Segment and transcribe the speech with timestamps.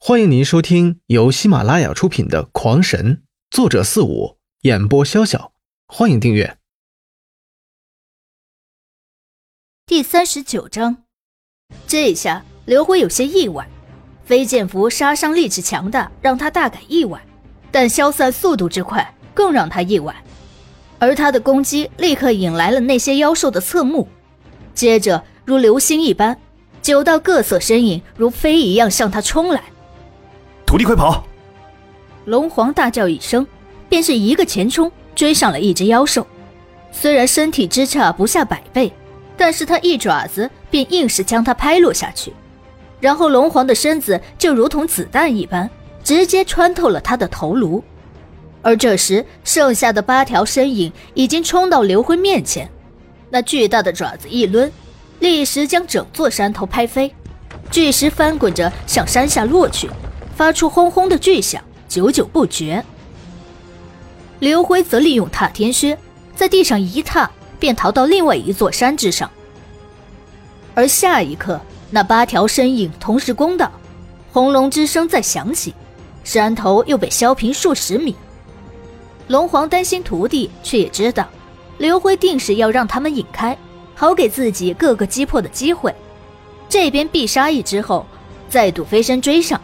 [0.00, 3.16] 欢迎您收听由喜马拉雅出品的《狂神》，
[3.50, 5.50] 作者四五，演播潇潇。
[5.88, 6.56] 欢迎订阅。
[9.84, 10.98] 第三十九章，
[11.88, 13.68] 这一下刘辉有些意外。
[14.24, 17.20] 飞剑符杀伤力之强大让他大感意外，
[17.72, 20.14] 但消散速度之快更让他意外。
[21.00, 24.08] 而他的攻击立刻引来了那些妖兽的侧目，
[24.74, 26.40] 接着如流星一般，
[26.80, 29.64] 九道各色身影如飞一样向他冲来。
[30.68, 31.24] 徒弟快跑！
[32.26, 33.46] 龙皇大叫一声，
[33.88, 36.26] 便是一个前冲追上了一只妖兽。
[36.92, 38.92] 虽然身体之差不下百倍，
[39.34, 42.34] 但是他一爪子便硬是将它拍落下去。
[43.00, 45.70] 然后龙皇的身子就如同子弹一般，
[46.04, 47.82] 直接穿透了他的头颅。
[48.60, 52.68] 而这时，剩下的八条身影已经冲到刘辉面前，
[53.30, 54.70] 那巨大的爪子一抡，
[55.20, 57.10] 立时将整座山头拍飞，
[57.70, 59.88] 巨石翻滚着向山下落去。
[60.38, 62.84] 发出轰轰的巨响，久久不绝。
[64.38, 65.98] 刘辉则利用踏天靴，
[66.36, 69.28] 在地上一踏，便逃到另外一座山之上。
[70.76, 73.68] 而下一刻，那八条身影同时攻到，
[74.32, 75.74] 轰隆之声再响起，
[76.22, 78.14] 山头又被削平数十米。
[79.26, 81.26] 龙皇担心徒弟，却也知道
[81.78, 83.58] 刘辉定是要让他们引开，
[83.96, 85.92] 好给自己各个击破的机会。
[86.68, 88.06] 这边必杀一之后，
[88.48, 89.60] 再度飞身追上。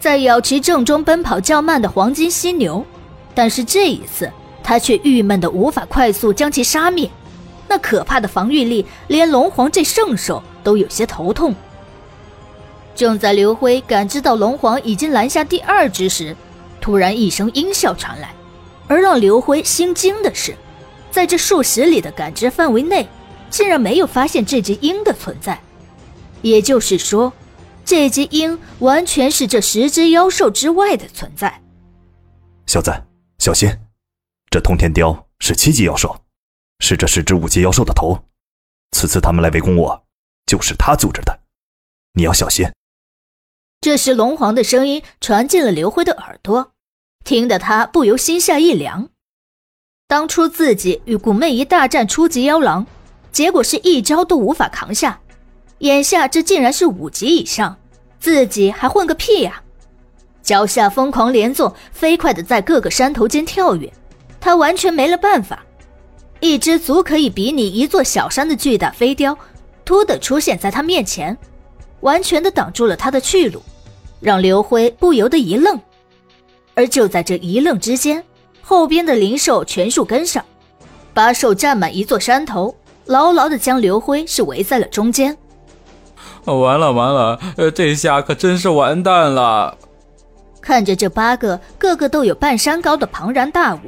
[0.00, 2.82] 在咬其正中奔跑较慢的黄金犀牛，
[3.34, 7.08] 但是这一次他却郁闷的无法快速将其杀灭。
[7.68, 11.54] 那可怕的防御力，连龙皇这圣兽都有些头痛。
[12.94, 16.34] 正在刘辉感知到龙皇已经拦下第二只时，
[16.80, 18.34] 突然一声鹰啸传来，
[18.88, 20.56] 而让刘辉心惊的是，
[21.10, 23.06] 在这数十里的感知范围内，
[23.50, 25.60] 竟然没有发现这只鹰的存在。
[26.40, 27.30] 也就是说。
[27.90, 31.60] 这只鹰完全是这十只妖兽之外的存在。
[32.68, 32.92] 小子，
[33.40, 33.68] 小心！
[34.48, 36.16] 这通天雕是七级妖兽，
[36.78, 38.16] 是这十只五级妖兽的头。
[38.92, 40.04] 此次他们来围攻我，
[40.46, 41.40] 就是他组织的。
[42.12, 42.70] 你要小心。
[43.80, 46.70] 这时，龙皇的声音传进了刘辉的耳朵，
[47.24, 49.08] 听得他不由心下一凉。
[50.06, 52.86] 当初自己与古媚姨大战初级妖狼，
[53.32, 55.20] 结果是一招都无法扛下，
[55.78, 57.78] 眼下这竟然是五级以上。
[58.20, 59.62] 自己还混个屁呀！
[60.42, 63.90] 脚下疯狂连坐，飞快的在各个山头间跳跃，
[64.38, 65.64] 他完全没了办法。
[66.40, 69.36] 一只足可以比拟一座小山的巨大飞雕，
[69.84, 71.36] 突的出现在他面前，
[72.00, 73.62] 完全的挡住了他的去路，
[74.20, 75.78] 让刘辉不由得一愣。
[76.74, 78.22] 而就在这一愣之间，
[78.62, 80.44] 后边的灵兽全数跟上，
[81.12, 85.36] 八兽占满一座山头，牢牢的将刘辉是围在了中间。
[86.44, 89.76] 哦完了完了，呃，这下可真是完蛋了。
[90.60, 93.80] 看着这八个个个都有半山高的庞然大物，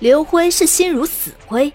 [0.00, 1.72] 刘辉是心如死灰。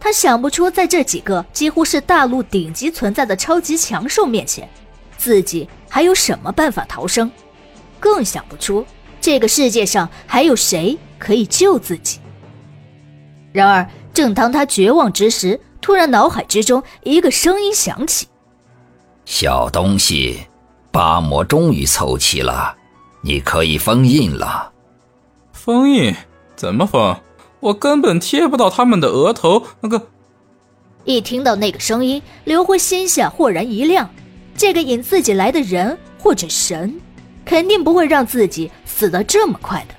[0.00, 4.68] 他想不出在这几个几乎是大陆顶级存在的超级强兽面前，
[5.16, 7.30] 自己还有什么办法逃生，
[8.00, 8.84] 更想不出
[9.20, 12.18] 这个世界上还有谁可以救自己。
[13.52, 18.26] 然而，正当他绝望之时，突然脑海之中一个声音响起。
[19.24, 20.40] 小东西，
[20.90, 22.76] 八魔终于凑齐了，
[23.22, 24.72] 你可以封印了。
[25.52, 26.14] 封印？
[26.56, 27.16] 怎么封？
[27.60, 29.64] 我根本贴不到他们的额头。
[29.80, 30.08] 那个……
[31.04, 34.08] 一听到那个声音，刘辉心下豁然一亮。
[34.56, 36.94] 这个引自己来的人或者神，
[37.44, 39.94] 肯定不会让自己死得这么快的。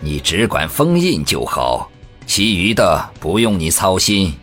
[0.00, 1.90] 你只管封印就好，
[2.26, 4.34] 其余的不用你操心。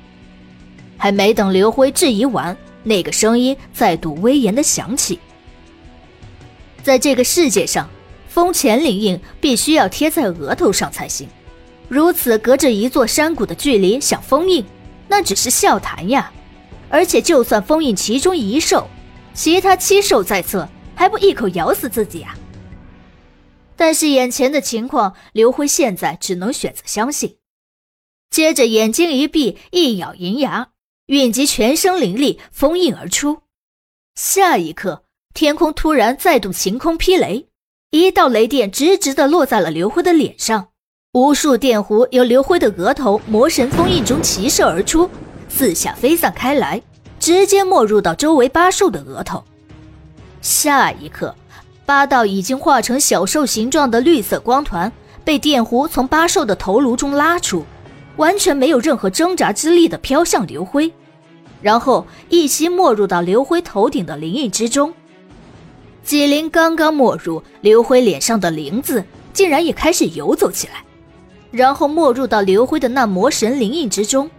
[0.97, 2.57] 还没等刘辉质疑完。
[2.83, 5.19] 那个声音再度威严的响起。
[6.83, 7.89] 在这个世界上，
[8.27, 11.27] 封前灵印必须要贴在额头上才行。
[11.87, 14.65] 如此隔着一座山谷的距离想封印，
[15.07, 16.31] 那只是笑谈呀！
[16.89, 18.87] 而且就算封印其中一兽，
[19.33, 22.35] 其他七兽在侧，还不一口咬死自己啊？
[23.75, 27.37] 但是眼前的情况，刘辉现在只能选择相信。
[28.29, 30.72] 接着眼睛一闭，一咬银牙。
[31.07, 33.39] 蕴集全身灵力，封印而出。
[34.15, 35.03] 下一刻，
[35.33, 37.49] 天空突然再度晴空霹雷，
[37.91, 40.69] 一道雷电直直的落在了刘辉的脸上。
[41.11, 45.09] 无数电弧由刘辉的额头魔神封印中齐射而出，
[45.49, 46.81] 四下飞散开来，
[47.19, 49.43] 直接没入到周围八兽的额头。
[50.41, 51.35] 下一刻，
[51.85, 54.89] 八道已经化成小兽形状的绿色光团
[55.25, 57.65] 被电弧从八兽的头颅中拉出。
[58.17, 60.91] 完全没有任何挣扎之力的飘向刘辉，
[61.61, 64.93] 然后一息没入到刘辉头顶的灵印之中。
[66.03, 70.83] 几灵刚刚没入，刘辉脸上的灵字竟然也开始游走起来，
[71.49, 74.29] 然后没入到刘辉的那魔神灵印之中。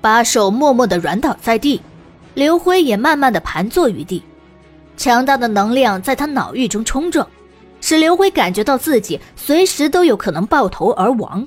[0.00, 1.80] 把手默默的软倒在地，
[2.34, 4.22] 刘辉也慢慢的盘坐于地。
[4.96, 7.26] 强大的能量在他脑域中冲撞，
[7.80, 11.46] 使刘辉感觉到自己随时都有可能爆头而亡。